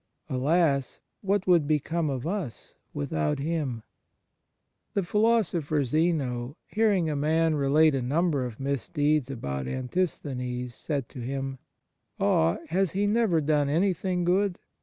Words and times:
Alas! 0.31 0.99
what 1.21 1.45
would 1.45 1.67
become 1.67 2.09
of 2.09 2.25
us 2.25 2.73
without 2.91 3.37
Him?" 3.37 3.83
The 4.95 5.03
philosopher 5.03 5.83
Zeno, 5.83 6.57
hearing 6.65 7.07
a 7.07 7.15
man 7.15 7.53
relate 7.53 7.93
a 7.93 8.01
number 8.01 8.43
of 8.43 8.59
misdeeds 8.59 9.29
about 9.29 9.67
Antis 9.67 10.17
thenes, 10.17 10.73
said 10.73 11.07
to 11.09 11.19
him:" 11.19 11.59
Ah! 12.19 12.57
Has 12.69 12.93
he 12.93 13.05
never 13.05 13.41
done 13.41 13.69
anything 13.69 14.23
good? 14.23 14.57